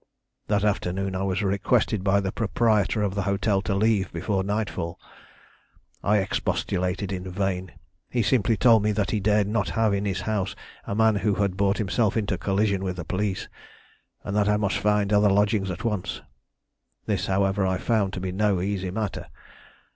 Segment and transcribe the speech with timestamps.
[0.47, 4.99] "That afternoon I was requested by the proprietor of the hotel to leave before nightfall.
[6.03, 7.73] I expostulated in vain.
[8.09, 10.55] He simply told me that he dared not have in his house
[10.87, 13.47] a man who had brought himself into collision with the police,
[14.23, 16.23] and that I must find other lodgings at once.
[17.05, 19.27] This, however, I found to be no easy matter.